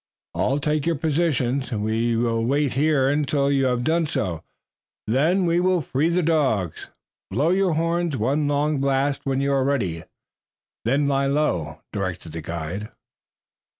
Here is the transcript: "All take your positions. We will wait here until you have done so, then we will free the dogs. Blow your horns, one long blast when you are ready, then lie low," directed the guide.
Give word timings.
"All 0.33 0.57
take 0.57 0.87
your 0.87 0.95
positions. 0.95 1.71
We 1.71 2.15
will 2.15 2.43
wait 2.43 2.73
here 2.73 3.07
until 3.07 3.51
you 3.51 3.65
have 3.65 3.83
done 3.83 4.07
so, 4.07 4.41
then 5.05 5.45
we 5.45 5.59
will 5.59 5.79
free 5.79 6.09
the 6.09 6.23
dogs. 6.23 6.87
Blow 7.29 7.51
your 7.51 7.73
horns, 7.73 8.17
one 8.17 8.47
long 8.47 8.77
blast 8.77 9.21
when 9.27 9.41
you 9.41 9.53
are 9.53 9.63
ready, 9.63 10.01
then 10.85 11.05
lie 11.05 11.27
low," 11.27 11.83
directed 11.93 12.31
the 12.31 12.41
guide. 12.41 12.89